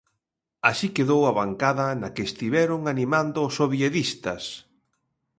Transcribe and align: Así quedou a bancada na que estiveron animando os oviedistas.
Así 0.69 0.87
quedou 0.95 1.21
a 1.25 1.31
bancada 1.39 1.87
na 2.01 2.09
que 2.15 2.23
estiveron 2.29 2.81
animando 2.93 3.39
os 3.47 3.55
oviedistas. 3.67 4.43